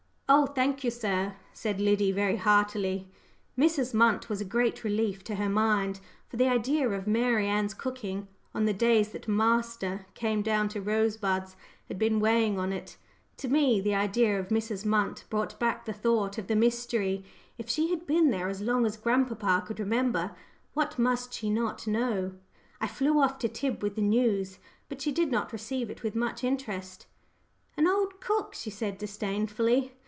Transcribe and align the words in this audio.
"Oh, 0.33 0.45
thank 0.45 0.85
you, 0.85 0.91
sir," 0.91 1.35
said 1.51 1.81
Liddy 1.81 2.09
very 2.13 2.37
heartily. 2.37 3.09
Mrs. 3.59 3.93
Munt 3.93 4.29
was 4.29 4.39
a 4.39 4.45
great 4.45 4.85
relief 4.85 5.25
to 5.25 5.35
her 5.35 5.49
mind, 5.49 5.99
for 6.29 6.37
the 6.37 6.47
idea 6.47 6.87
of 6.87 7.05
Mary 7.05 7.47
Ann's 7.47 7.73
cooking 7.73 8.29
on 8.55 8.63
the 8.63 8.71
days 8.71 9.09
that 9.09 9.27
"master" 9.27 10.05
came 10.13 10.41
down 10.41 10.69
to 10.69 10.79
Rosebuds 10.79 11.57
had 11.89 11.99
been 11.99 12.21
weighing 12.21 12.57
on 12.57 12.71
it. 12.71 12.95
To 13.39 13.49
me 13.49 13.81
the 13.81 13.93
idea 13.93 14.39
of 14.39 14.47
Mrs. 14.47 14.85
Munt 14.85 15.27
brought 15.27 15.59
back 15.59 15.83
the 15.83 15.91
thought 15.91 16.37
of 16.37 16.47
the 16.47 16.55
mystery. 16.55 17.25
If 17.57 17.67
she 17.69 17.89
had 17.89 18.07
been 18.07 18.29
there 18.31 18.47
as 18.47 18.61
long 18.61 18.85
as 18.85 18.95
grandpapa 18.95 19.65
could 19.67 19.81
remember, 19.81 20.31
what 20.73 20.97
must 20.97 21.33
she 21.33 21.49
not 21.49 21.87
know? 21.87 22.31
I 22.79 22.87
flew 22.87 23.19
off 23.19 23.37
to 23.39 23.49
Tib 23.49 23.83
with 23.83 23.95
the 23.95 24.01
news, 24.01 24.59
but 24.87 25.01
she 25.01 25.11
did 25.11 25.29
not 25.29 25.51
receive 25.51 25.89
it 25.89 26.03
with 26.03 26.15
much 26.15 26.41
interest. 26.41 27.05
"An 27.75 27.85
old 27.85 28.21
cook!" 28.21 28.53
she 28.53 28.69
said 28.69 28.97
disdainfully. 28.97 29.91